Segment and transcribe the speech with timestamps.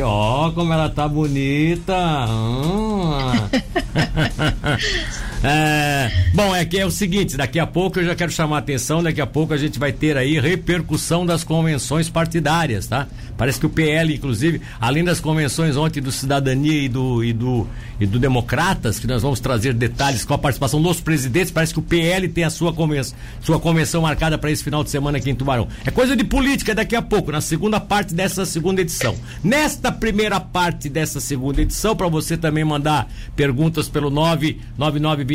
[0.00, 1.92] Ó, oh, como ela tá bonita.
[2.26, 3.32] Hum.
[5.42, 8.58] é, bom, é que é o seguinte, daqui a pouco eu já quero chamar a
[8.60, 13.08] atenção, daqui a pouco a gente vai ter aí repercussão das convenções partidárias, tá?
[13.36, 17.66] Parece que o PL, inclusive, além das convenções ontem do Cidadania e do, e do,
[17.98, 21.80] e do Democratas, que nós vamos trazer detalhes com a participação dos presidentes, parece que
[21.80, 25.28] o PL tem a sua convenção, sua convenção marcada para esse final de semana aqui
[25.28, 25.66] em Tubarão.
[25.84, 29.16] É coisa de política daqui a pouco, na segunda parte dessa segunda edição.
[29.42, 34.08] Nesta primeira parte dessa segunda edição, para você também mandar perguntas pelo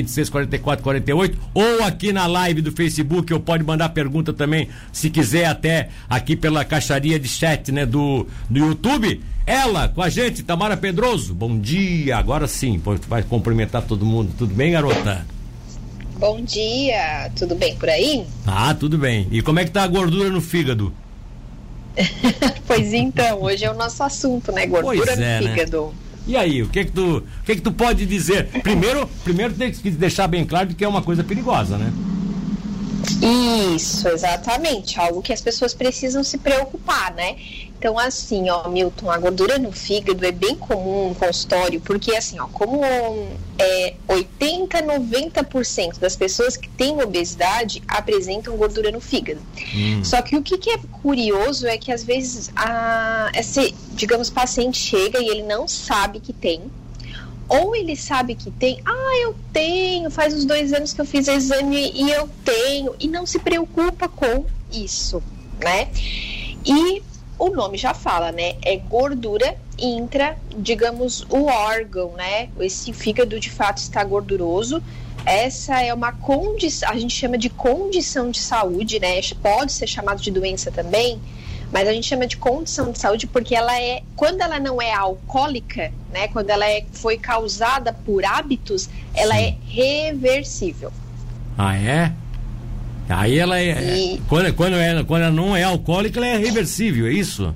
[0.03, 5.89] 999264448 ou aqui na live do Facebook, ou pode mandar pergunta também, se quiser, até
[6.09, 7.85] aqui pela caixaria de chat, né?
[7.85, 9.21] do, do YouTube.
[9.45, 11.33] Ela com a gente, Tamara Pedroso.
[11.33, 14.33] Bom dia, agora sim, vai cumprimentar todo mundo.
[14.37, 15.25] Tudo bem, garota?
[16.17, 18.25] Bom dia, tudo bem por aí?
[18.45, 19.27] Ah, tudo bem.
[19.31, 20.91] E como é que tá a gordura no fígado?
[22.67, 24.65] pois então, hoje é o nosso assunto, né?
[24.65, 25.49] Gordura no é, né?
[25.49, 25.87] fígado.
[25.87, 26.06] Né?
[26.27, 28.47] E aí, o que que tu, o que que tu pode dizer?
[28.61, 31.91] Primeiro, primeiro tem que deixar bem claro que é uma coisa perigosa, né?
[33.21, 34.99] Isso, exatamente.
[34.99, 37.35] Algo que as pessoas precisam se preocupar, né?
[37.77, 42.39] Então, assim, ó, Milton, a gordura no fígado é bem comum no consultório, porque, assim,
[42.39, 42.83] ó, como
[43.59, 49.39] é, 80, 90% das pessoas que têm obesidade apresentam gordura no fígado.
[49.75, 50.03] Hum.
[50.03, 54.79] Só que o que, que, é curioso é que, às vezes, a, esse, digamos, paciente
[54.79, 56.63] chega e ele não sabe que tem,
[57.47, 61.27] ou ele sabe que tem, ah, eu tenho, faz uns dois anos que eu fiz
[61.27, 65.23] exame e eu tenho, e não se preocupa com isso,
[65.63, 65.89] né?
[66.65, 67.01] E
[67.39, 68.55] o nome já fala, né?
[68.63, 72.49] É gordura intra, digamos, o órgão, né?
[72.59, 74.81] Esse fígado de fato está gorduroso.
[75.25, 79.19] Essa é uma condição, a gente chama de condição de saúde, né?
[79.41, 81.19] Pode ser chamado de doença também,
[81.71, 84.93] mas a gente chama de condição de saúde porque ela é, quando ela não é
[84.93, 86.27] alcoólica, né?
[86.29, 89.41] Quando ela é, foi causada por hábitos, ela Sim.
[89.41, 90.91] é reversível.
[91.57, 92.13] Ah, é?
[93.09, 93.97] Aí ela é.
[93.97, 94.21] E...
[94.27, 97.53] Quando, quando, ela, quando ela não é alcoólica, ela é reversível, é isso?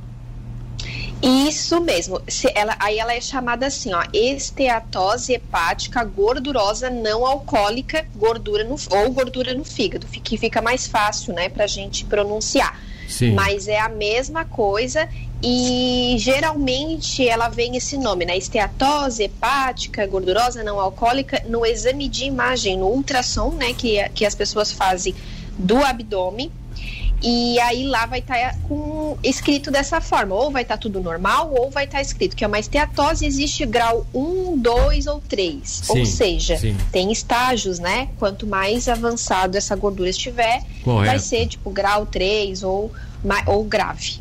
[1.22, 2.20] Isso mesmo.
[2.28, 8.76] Se ela, aí ela é chamada assim, ó, esteatose hepática gordurosa não alcoólica, gordura no,
[8.90, 12.80] ou gordura no fígado, que fica mais fácil, né, pra gente pronunciar.
[13.12, 13.34] Sim.
[13.34, 15.08] Mas é a mesma coisa
[15.44, 18.38] e geralmente ela vem esse nome, né?
[18.38, 23.74] Esteatose hepática, gordurosa não alcoólica, no exame de imagem, no ultrassom, né?
[23.74, 25.14] Que, que as pessoas fazem
[25.58, 26.52] do abdômen.
[27.24, 31.00] E aí lá vai estar tá com, escrito dessa forma, ou vai estar tá tudo
[31.00, 35.22] normal, ou vai estar tá escrito que é uma esteatose existe grau 1, 2 ou
[35.22, 35.62] 3.
[35.64, 36.76] Sim, ou seja, sim.
[36.92, 38.10] tem estágios, né?
[38.18, 41.12] Quanto mais avançado essa gordura estiver, Correto.
[41.12, 42.92] vai ser tipo grau 3 ou,
[43.46, 44.20] ou grave.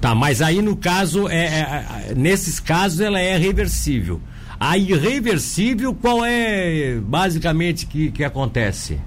[0.00, 4.20] Tá, mas aí no caso, é, é, é nesses casos ela é reversível.
[4.58, 8.98] A irreversível, qual é basicamente que, que acontece?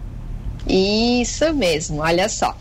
[0.69, 2.55] Isso mesmo, olha só.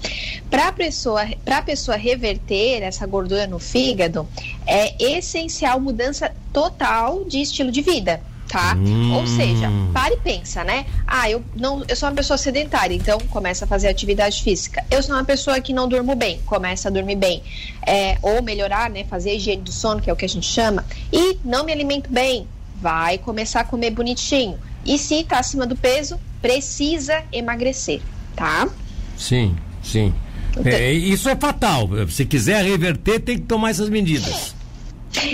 [0.48, 1.26] Para a pessoa,
[1.64, 4.28] pessoa reverter essa gordura no fígado,
[4.66, 8.74] é essencial mudança total de estilo de vida tá?
[8.76, 9.14] Hum.
[9.14, 10.86] Ou seja, pare e pensa, né?
[11.06, 14.84] Ah, eu não, eu sou uma pessoa sedentária, então começa a fazer atividade física.
[14.90, 17.42] Eu sou uma pessoa que não durmo bem, começa a dormir bem,
[17.86, 19.04] é, ou melhorar, né?
[19.04, 20.84] Fazer higiene do sono, que é o que a gente chama.
[21.12, 22.46] E não me alimento bem,
[22.80, 24.58] vai começar a comer bonitinho.
[24.86, 28.00] E se está acima do peso, precisa emagrecer,
[28.34, 28.69] tá?
[29.16, 30.14] Sim, sim.
[30.52, 31.88] Então, é, isso é fatal.
[32.08, 34.54] Se quiser reverter, tem que tomar essas medidas.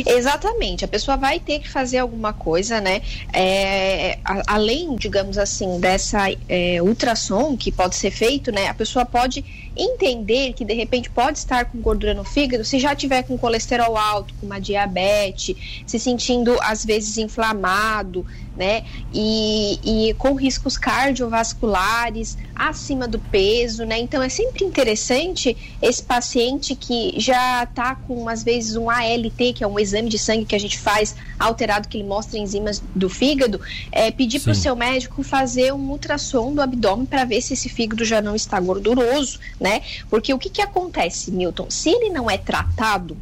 [0.07, 3.03] Exatamente, a pessoa vai ter que fazer alguma coisa, né?
[3.33, 8.69] É, a, além, digamos assim, dessa é, ultrassom que pode ser feito, né?
[8.69, 9.45] A pessoa pode
[9.77, 13.97] entender que de repente pode estar com gordura no fígado se já tiver com colesterol
[13.97, 18.85] alto, com uma diabetes, se sentindo às vezes inflamado, né?
[19.13, 23.99] E, e com riscos cardiovasculares acima do peso, né?
[23.99, 29.65] Então é sempre interessante esse paciente que já está com às vezes um ALT, que
[29.65, 33.09] é um exame de sangue que a gente faz alterado que ele mostra enzimas do
[33.09, 33.61] fígado,
[33.91, 37.69] é, pedir para o seu médico fazer um ultrassom do abdômen para ver se esse
[37.69, 39.81] fígado já não está gorduroso, né?
[40.11, 41.71] Porque o que, que acontece, Milton?
[41.71, 43.17] Se ele não é tratado,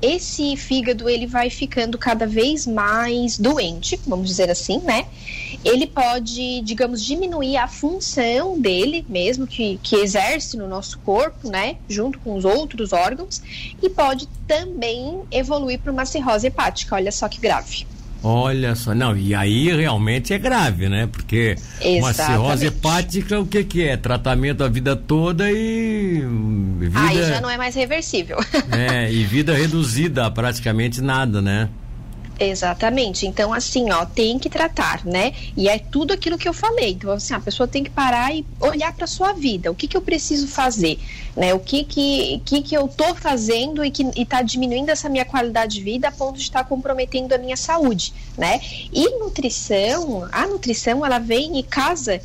[0.00, 5.06] esse fígado ele vai ficando cada vez mais doente, vamos dizer assim, né?
[5.62, 11.76] Ele pode, digamos, diminuir a função dele mesmo, que, que exerce no nosso corpo, né?
[11.88, 13.42] Junto com os outros órgãos,
[13.82, 16.94] e pode também evoluir para uma cirrose hepática.
[16.94, 17.86] Olha só que grave.
[18.22, 21.08] Olha só, não, e aí realmente é grave, né?
[21.10, 22.00] Porque Exatamente.
[22.00, 23.96] uma cirrose hepática, o que que é?
[23.96, 26.22] Tratamento a vida toda e
[26.78, 27.00] vida...
[27.00, 28.38] Aí já não é mais reversível.
[28.70, 31.68] É, e vida reduzida a praticamente nada, né?
[32.42, 33.26] Exatamente.
[33.26, 35.34] Então, assim, ó, tem que tratar, né?
[35.54, 36.92] E é tudo aquilo que eu falei.
[36.92, 39.70] Então, assim, a pessoa tem que parar e olhar para sua vida.
[39.70, 40.98] O que, que eu preciso fazer?
[41.36, 41.52] Né?
[41.52, 45.74] O que que, que, que eu tô fazendo e que está diminuindo essa minha qualidade
[45.74, 48.58] de vida a ponto de estar comprometendo a minha saúde, né?
[48.90, 52.22] E nutrição, a nutrição, ela vem e casa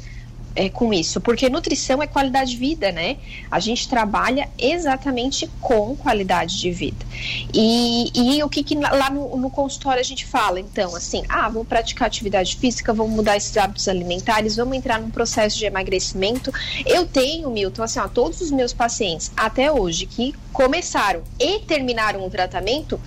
[0.56, 3.18] é, com isso, porque nutrição é qualidade de vida, né?
[3.52, 7.06] A gente trabalha exatamente com qualidade de vida.
[7.54, 10.60] E, e o que, que lá no, no, consultório a gente fala?
[10.60, 15.10] Então, assim, ah, vamos praticar atividade física, vamos mudar esses hábitos alimentares, vamos entrar num
[15.10, 16.54] processo de emagrecimento.
[16.86, 22.26] Eu tenho, Milton, assim, ó, todos os meus pacientes até hoje que começaram e terminaram
[22.26, 23.00] o tratamento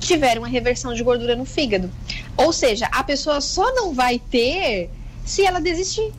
[0.00, 1.90] tiveram uma reversão de gordura no fígado.
[2.36, 4.90] Ou seja, a pessoa só não vai ter
[5.24, 6.12] se ela desistir.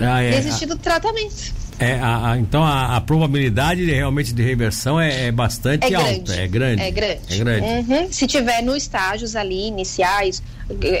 [0.00, 1.62] Ah, é, desistir do tratamento.
[1.78, 5.96] É, a, a, então a, a, probabilidade de, realmente de reversão é, é bastante é
[5.96, 6.82] alta, é grande.
[6.82, 7.22] É grande.
[7.28, 7.66] É grande.
[7.66, 8.12] Uhum.
[8.12, 10.40] Se tiver nos estágios ali iniciais,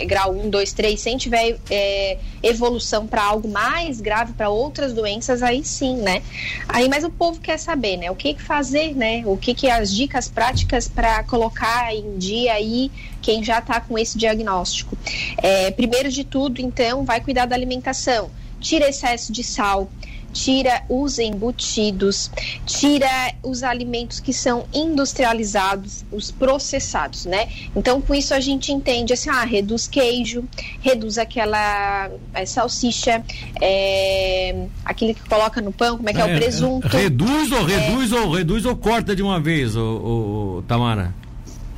[0.08, 5.42] grau 1, 2, 3, sem tiver é, evolução para algo mais grave, para outras doenças,
[5.42, 6.22] aí sim, né?
[6.68, 8.10] Aí, mas o povo quer saber, né?
[8.10, 9.22] O que, que fazer, né?
[9.24, 12.90] O que, que as dicas práticas para colocar em dia aí
[13.20, 14.98] quem já está com esse diagnóstico.
[15.38, 18.30] É, primeiro de tudo, então, vai cuidar da alimentação
[18.62, 19.90] tira excesso de sal,
[20.32, 22.30] tira os embutidos,
[22.64, 27.48] tira os alimentos que são industrializados, os processados, né?
[27.76, 30.44] Então, com isso a gente entende assim, ah, reduz queijo,
[30.80, 33.22] reduz aquela é, salsicha,
[33.60, 36.88] é, aquele que coloca no pão, como é que é, é o presunto.
[36.88, 41.14] Reduz ou reduz ou reduz ou corta de uma vez, o, o Tamara?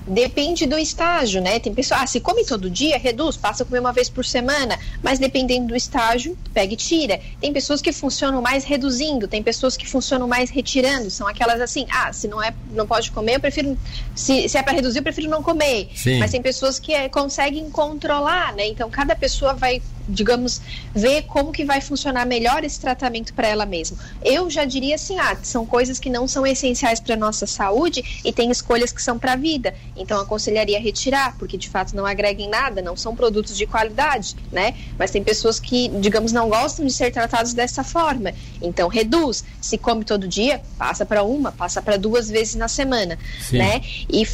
[0.07, 1.59] Depende do estágio, né?
[1.59, 4.79] Tem pessoas, ah, se come todo dia, reduz, passa a comer uma vez por semana,
[5.03, 7.21] mas dependendo do estágio, pega e tira.
[7.41, 11.87] Tem pessoas que funcionam mais reduzindo, tem pessoas que funcionam mais retirando, são aquelas assim,
[11.91, 13.79] ah, se não é, não pode comer, eu prefiro,
[14.15, 15.89] se, se é para reduzir, eu prefiro não comer.
[15.95, 16.19] Sim.
[16.19, 18.67] Mas tem pessoas que é, conseguem controlar, né?
[18.67, 20.61] Então cada pessoa vai digamos,
[20.95, 23.97] ver como que vai funcionar melhor esse tratamento para ela mesma.
[24.23, 28.33] Eu já diria assim, ah, são coisas que não são essenciais para nossa saúde e
[28.33, 29.75] tem escolhas que são para a vida.
[29.97, 34.75] Então aconselharia retirar, porque de fato não agregam nada, não são produtos de qualidade, né?
[34.99, 38.33] Mas tem pessoas que, digamos, não gostam de ser tratados dessa forma.
[38.61, 39.45] Então reduz.
[39.61, 43.59] Se come todo dia, passa para uma, passa para duas vezes na semana, Sim.
[43.59, 43.81] né?
[44.09, 44.27] E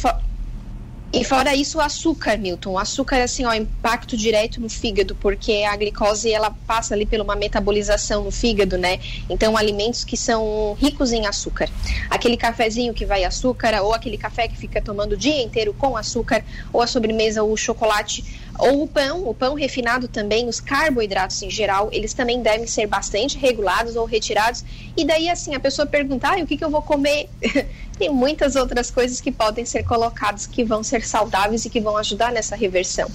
[1.13, 2.71] e fora isso, o açúcar, Milton.
[2.71, 7.19] O açúcar, assim, ó, impacto direto no fígado, porque a glicose, ela passa ali por
[7.19, 8.97] uma metabolização no fígado, né?
[9.29, 11.69] Então, alimentos que são ricos em açúcar.
[12.09, 15.97] Aquele cafezinho que vai açúcar, ou aquele café que fica tomando o dia inteiro com
[15.97, 18.23] açúcar, ou a sobremesa, ou o chocolate,
[18.57, 22.87] ou o pão, o pão refinado também, os carboidratos em geral, eles também devem ser
[22.87, 24.63] bastante regulados ou retirados.
[24.95, 27.29] E daí, assim, a pessoa perguntar, ah, o que, que eu vou comer?
[27.97, 31.97] Tem muitas outras coisas que podem ser colocadas que vão ser saudáveis e que vão
[31.97, 33.09] ajudar nessa reversão.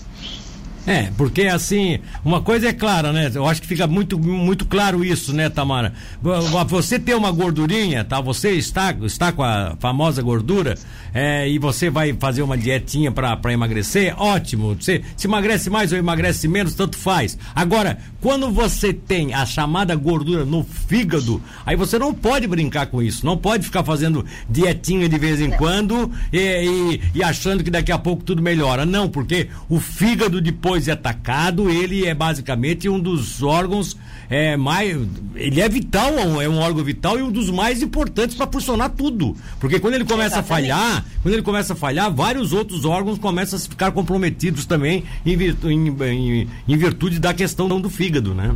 [0.86, 3.30] É, porque assim, uma coisa é clara, né?
[3.34, 5.92] Eu acho que fica muito, muito claro isso, né, Tamara?
[6.68, 8.20] Você ter uma gordurinha, tá?
[8.20, 10.76] Você está, está com a famosa gordura
[11.12, 14.76] é, e você vai fazer uma dietinha para emagrecer, ótimo.
[14.78, 17.36] Você se emagrece mais ou emagrece menos, tanto faz.
[17.54, 23.02] Agora, quando você tem a chamada gordura no fígado, aí você não pode brincar com
[23.02, 27.70] isso, não pode ficar fazendo dietinha de vez em quando e, e, e achando que
[27.70, 28.86] daqui a pouco tudo melhora.
[28.86, 33.96] Não, porque o fígado depois depois é atacado, ele é basicamente um dos órgãos
[34.28, 34.96] é, mais.
[35.34, 39.34] Ele é vital, é um órgão vital e um dos mais importantes para funcionar tudo.
[39.58, 40.70] Porque quando ele começa Exatamente.
[40.70, 45.04] a falhar, quando ele começa a falhar, vários outros órgãos começam a ficar comprometidos também
[45.24, 48.54] em, virtu, em, em, em virtude da questão do fígado, né?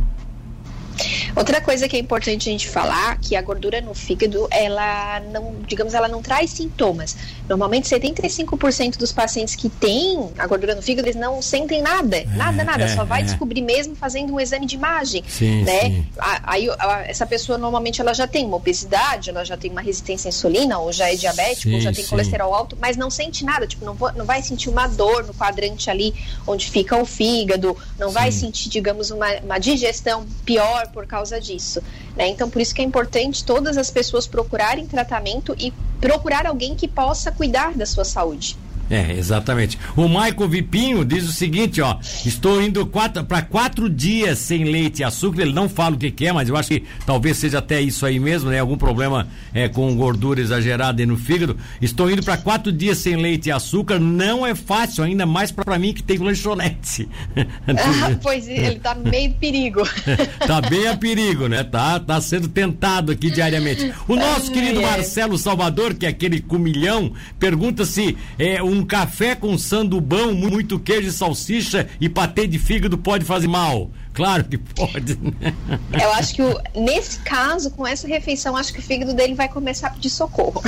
[1.35, 5.55] Outra coisa que é importante a gente falar, que a gordura no fígado, ela não,
[5.65, 7.17] digamos, ela não traz sintomas.
[7.51, 12.25] Normalmente 75% dos pacientes que têm a gordura no fígado, eles não sentem nada, é,
[12.25, 13.23] nada, nada, é, só vai é.
[13.25, 15.81] descobrir mesmo fazendo um exame de imagem, sim, né?
[15.81, 16.05] Sim.
[16.43, 16.67] Aí
[17.05, 20.77] essa pessoa normalmente ela já tem uma obesidade, ela já tem uma resistência à insulina,
[20.79, 23.83] ou já é diabético, sim, ou já tem colesterol alto, mas não sente nada, tipo,
[23.85, 26.13] não, não vai sentir uma dor no quadrante ali
[26.45, 31.39] onde fica o fígado, não vai sentir, digamos, uma, uma digestão pior por causa causa
[31.39, 31.81] disso.
[32.15, 32.27] Né?
[32.27, 36.87] Então, por isso que é importante todas as pessoas procurarem tratamento e procurar alguém que
[36.87, 38.57] possa cuidar da sua saúde.
[38.91, 39.79] É, exatamente.
[39.95, 44.99] O Michael Vipinho diz o seguinte, ó, estou indo quatro, para quatro dias sem leite
[44.99, 47.59] e açúcar, ele não fala o que, que, é, mas eu acho que talvez seja
[47.59, 48.59] até isso aí mesmo, né?
[48.59, 51.55] Algum problema é, com gordura exagerada no fígado.
[51.81, 55.79] Estou indo para quatro dias sem leite e açúcar, não é fácil, ainda mais para
[55.79, 57.07] mim que tem lanchonete.
[57.37, 59.83] ah, pois ele tá meio perigo.
[60.45, 61.63] tá bem a perigo, né?
[61.63, 63.93] Tá, tá sendo tentado aqui diariamente.
[64.05, 69.35] O nosso querido Marcelo Salvador, que é aquele cumilhão, pergunta se é um um café
[69.35, 73.91] com sandubão, muito queijo e salsicha e patê de fígado pode fazer mal.
[74.11, 75.17] Claro que pode.
[75.21, 75.53] Né?
[76.01, 79.47] Eu acho que o, nesse caso, com essa refeição, acho que o fígado dele vai
[79.47, 80.61] começar a pedir socorro.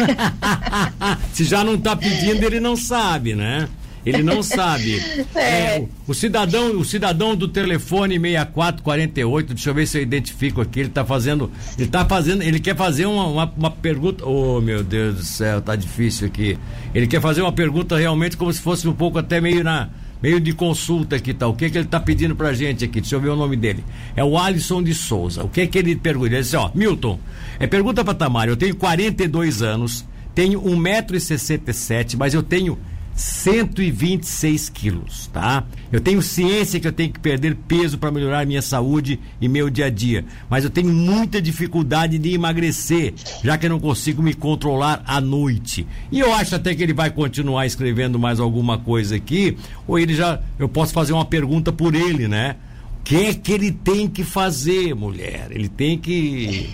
[1.34, 3.68] Se já não está pedindo, ele não sabe, né?
[4.06, 5.02] Ele não sabe.
[5.36, 5.78] É.
[5.78, 10.82] É, o, cidadão, o cidadão do telefone 6448, deixa eu ver se eu identifico aqui,
[10.82, 14.84] ele está fazendo, ele tá fazendo, ele quer fazer uma, uma, uma, pergunta, oh meu
[14.84, 16.58] Deus do céu, tá difícil aqui.
[16.94, 19.90] Ele quer fazer uma pergunta realmente como se fosse um pouco até meio na
[20.24, 21.34] meio de consulta aqui.
[21.34, 21.48] Tá?
[21.48, 23.02] O que que ele está pedindo pra gente aqui?
[23.02, 23.84] Deixa eu ver o nome dele.
[24.16, 25.44] É o Alisson de Souza.
[25.44, 26.28] O que que ele pergunta?
[26.28, 27.20] Ele disse, ó, Milton,
[27.60, 32.80] é pergunta pra Tamara, eu tenho 42 anos, tenho 1,67m, mas eu tenho
[33.16, 35.64] 126 quilos, tá?
[35.92, 39.70] Eu tenho ciência que eu tenho que perder peso para melhorar minha saúde e meu
[39.70, 44.22] dia a dia, mas eu tenho muita dificuldade de emagrecer, já que eu não consigo
[44.22, 45.86] me controlar à noite.
[46.12, 50.16] E eu acho até que ele vai continuar escrevendo mais alguma coisa aqui, ou ele
[50.16, 52.56] já, eu posso fazer uma pergunta por ele, né?
[53.00, 55.48] O que é que ele tem que fazer, mulher?
[55.52, 56.70] Ele tem que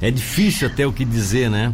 [0.00, 1.72] é difícil até o que dizer, né?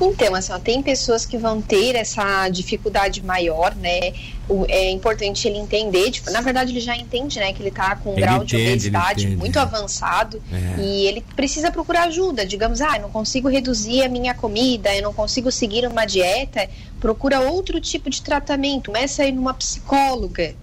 [0.00, 4.12] Então, assim, ó, tem pessoas que vão ter essa dificuldade maior, né?
[4.48, 7.96] O, é importante ele entender, tipo, na verdade ele já entende, né, que ele está
[7.96, 10.82] com um ele grau entende, de obesidade muito avançado é.
[10.82, 12.44] e ele precisa procurar ajuda.
[12.44, 16.68] Digamos, ah, eu não consigo reduzir a minha comida, eu não consigo seguir uma dieta,
[17.00, 20.54] procura outro tipo de tratamento, começa a ir numa psicóloga,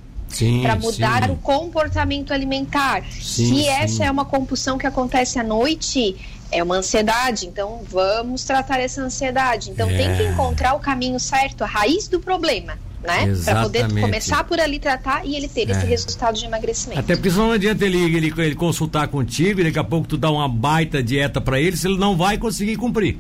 [0.62, 1.32] para mudar sim.
[1.32, 3.04] o comportamento alimentar.
[3.12, 3.68] Sim, Se sim.
[3.68, 6.16] essa é uma compulsão que acontece à noite,
[6.52, 9.72] é uma ansiedade, então vamos tratar essa ansiedade.
[9.72, 9.98] Então é.
[9.98, 12.78] tem que encontrar o caminho certo, a raiz do problema.
[13.02, 13.34] Né?
[13.44, 15.72] Para poder começar por ali tratar e ele ter é.
[15.72, 17.00] esse resultado de emagrecimento.
[17.00, 20.30] Até porque não adianta ele, ele, ele consultar contigo e daqui a pouco tu dá
[20.30, 23.18] uma baita dieta para ele se ele não vai conseguir cumprir.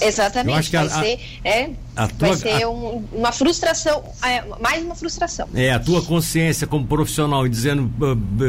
[0.00, 0.72] Exatamente.
[0.72, 1.70] vai a, ser, é,
[2.18, 5.48] tua, vai ser um, uma frustração, é, mais uma frustração.
[5.54, 7.90] É, a tua consciência como profissional e dizendo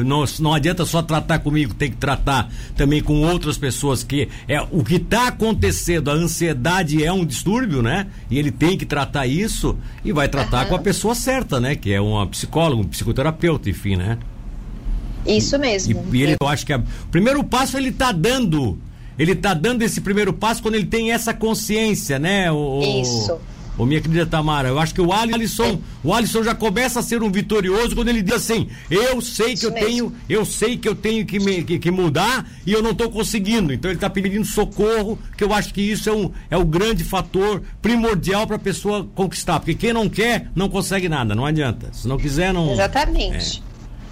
[0.06, 4.62] não, não adianta só tratar comigo, tem que tratar também com outras pessoas que é
[4.72, 8.08] o que está acontecendo, a ansiedade é um distúrbio, né?
[8.30, 10.70] E ele tem que tratar isso e vai tratar uhum.
[10.70, 11.76] com a pessoa certa, né?
[11.76, 14.18] Que é uma psicóloga, um psicoterapeuta, enfim, né?
[15.26, 16.08] Isso mesmo.
[16.12, 18.80] E, e ele, eu acho que o primeiro passo ele está dando
[19.18, 22.52] ele está dando esse primeiro passo quando ele tem essa consciência, né?
[22.52, 23.40] O, Isso.
[23.78, 27.24] Ô, minha querida Tamara, eu acho que o Alisson, o Alisson já começa a ser
[27.24, 29.88] um vitorioso quando ele diz assim: eu sei que eu mesmo.
[29.88, 33.10] tenho, eu sei que eu tenho que, me, que, que mudar e eu não estou
[33.10, 33.74] conseguindo.
[33.74, 37.04] Então ele está pedindo socorro, que eu acho que isso é, um, é o grande
[37.04, 39.60] fator primordial para a pessoa conquistar.
[39.60, 41.90] Porque quem não quer, não consegue nada, não adianta.
[41.94, 42.74] Se não quiser, não.
[42.74, 43.64] Exatamente.
[43.68, 43.71] É.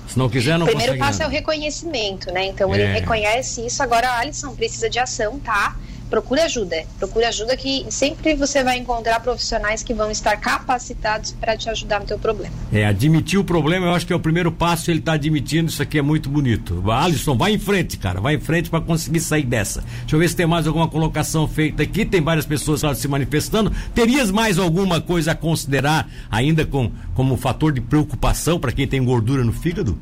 [0.09, 1.25] Se não quiser, não O primeiro passo nada.
[1.25, 2.45] é o reconhecimento, né?
[2.45, 2.79] Então é.
[2.79, 3.81] ele reconhece isso.
[3.83, 5.75] Agora, Alisson, precisa de ação, tá?
[6.09, 6.83] Procure ajuda.
[6.97, 11.99] Procure ajuda que sempre você vai encontrar profissionais que vão estar capacitados para te ajudar
[11.99, 12.53] no teu problema.
[12.71, 15.81] É, admitir o problema, eu acho que é o primeiro passo, ele está admitindo, isso
[15.81, 16.89] aqui é muito bonito.
[16.91, 19.83] Alisson, vai em frente, cara, vai em frente para conseguir sair dessa.
[20.01, 23.71] Deixa eu ver se tem mais alguma colocação feita aqui, tem várias pessoas se manifestando.
[23.93, 29.03] Terias mais alguma coisa a considerar ainda com, como fator de preocupação para quem tem
[29.03, 29.97] gordura no fígado?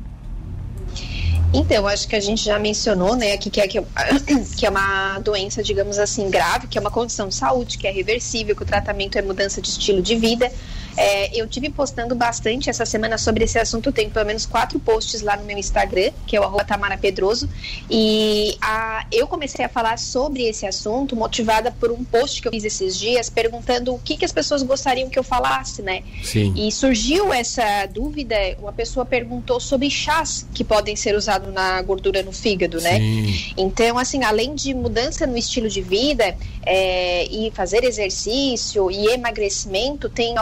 [1.52, 3.66] Então, acho que a gente já mencionou, né, aqui que é,
[4.56, 7.90] que é uma doença, digamos assim, grave, que é uma condição de saúde, que é
[7.90, 10.52] reversível, que o tratamento é mudança de estilo de vida.
[10.98, 15.22] É, eu tive postando bastante essa semana sobre esse assunto, tenho pelo menos quatro posts
[15.22, 17.48] lá no meu Instagram, que é o arroba Tamara Pedroso,
[17.88, 22.52] e a, eu comecei a falar sobre esse assunto motivada por um post que eu
[22.52, 26.02] fiz esses dias, perguntando o que, que as pessoas gostariam que eu falasse, né?
[26.24, 26.52] Sim.
[26.56, 32.24] E surgiu essa dúvida, uma pessoa perguntou sobre chás que podem ser usados na gordura
[32.24, 32.98] no fígado, né?
[32.98, 33.54] Sim.
[33.56, 36.36] Então, assim, além de mudança no estilo de vida
[36.66, 40.36] é, e fazer exercício e emagrecimento, tem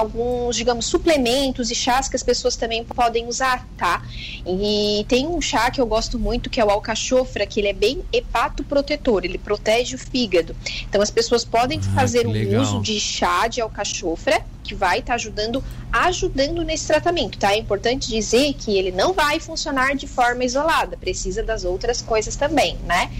[0.46, 4.02] alguns, digamos, suplementos e chás que as pessoas também podem usar, tá?
[4.46, 7.72] E tem um chá que eu gosto muito, que é o alcachofra, que ele é
[7.72, 10.54] bem hepatoprotetor, ele protege o fígado.
[10.88, 15.12] Então as pessoas podem ah, fazer um uso de chá de alcachofra, que vai estar
[15.12, 15.62] tá ajudando,
[15.92, 17.52] ajudando nesse tratamento, tá?
[17.52, 22.36] É importante dizer que ele não vai funcionar de forma isolada, precisa das outras coisas
[22.36, 23.10] também, né?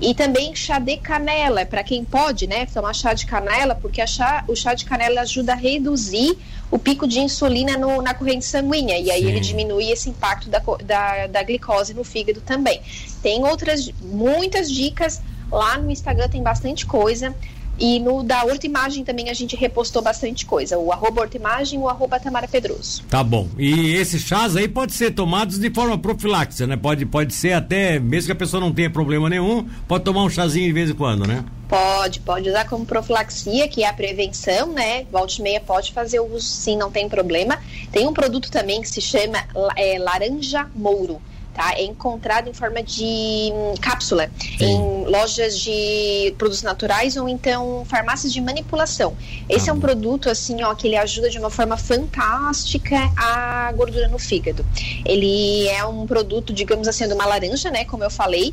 [0.00, 4.44] E também chá de canela, para quem pode, né, tomar chá de canela, porque chá,
[4.46, 6.36] o chá de canela ajuda a reduzir
[6.70, 9.28] o pico de insulina no, na corrente sanguínea, e aí Sim.
[9.28, 12.80] ele diminui esse impacto da, da, da glicose no fígado também.
[13.22, 15.20] Tem outras, muitas dicas
[15.50, 17.34] lá no Instagram, tem bastante coisa.
[17.78, 20.78] E no da Hortimagem também a gente repostou bastante coisa.
[20.78, 23.02] O arroba Hortimagem e o arroba Tamara Pedroso.
[23.08, 23.48] Tá bom.
[23.58, 26.76] E esses chás aí podem ser tomados de forma profilática, né?
[26.76, 30.30] Pode, pode ser até, mesmo que a pessoa não tenha problema nenhum, pode tomar um
[30.30, 31.44] chazinho de vez em quando, né?
[31.68, 35.04] Pode, pode usar como profilaxia, que é a prevenção, né?
[35.10, 37.58] Volte meia pode fazer o uso sim, não tem problema.
[37.90, 39.38] Tem um produto também que se chama
[39.76, 41.20] é, laranja mouro
[41.56, 41.72] tá?
[41.74, 44.64] É encontrado em forma de hum, cápsula Sim.
[44.64, 49.16] em lojas de produtos naturais ou então farmácias de manipulação.
[49.48, 53.72] Esse ah, é um produto assim, ó, que ele ajuda de uma forma fantástica a
[53.72, 54.64] gordura no fígado.
[55.04, 58.52] Ele é um produto, digamos assim, de uma laranja, né, como eu falei,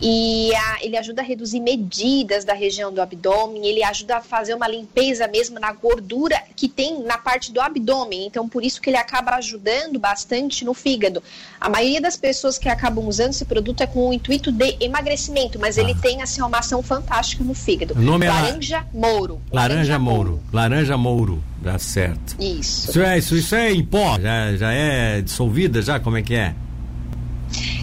[0.00, 4.54] e a, ele ajuda a reduzir medidas da região do abdômen, ele ajuda a fazer
[4.54, 8.90] uma limpeza mesmo na gordura que tem na parte do abdômen, então por isso que
[8.90, 11.22] ele acaba ajudando bastante no fígado.
[11.60, 15.58] A maioria das pessoas que acabam usando esse produto é com o intuito de emagrecimento,
[15.58, 15.82] mas ah.
[15.82, 17.94] ele tem assim uma ação fantástica no fígado.
[17.94, 19.40] O nome laranja é mouro.
[19.52, 20.30] Laranja, laranja mouro.
[20.30, 20.42] mouro.
[20.52, 22.36] Laranja mouro, dá certo.
[22.38, 22.90] Isso.
[22.90, 26.34] Isso é, isso, isso é em pó, já, já é dissolvida já, como é que
[26.34, 26.54] é?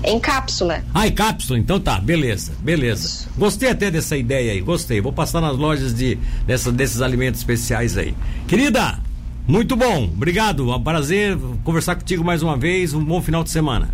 [0.05, 0.83] Em cápsula.
[0.93, 3.05] Ah, em cápsula, então tá, beleza, beleza.
[3.07, 3.29] Isso.
[3.37, 5.01] Gostei até dessa ideia aí, gostei.
[5.01, 8.15] Vou passar nas lojas de, dessa, desses alimentos especiais aí.
[8.47, 8.99] Querida,
[9.47, 10.71] muito bom, obrigado.
[10.71, 12.93] É um prazer conversar contigo mais uma vez.
[12.93, 13.89] Um bom final de semana.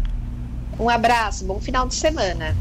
[0.79, 2.55] Um abraço, bom final de semana.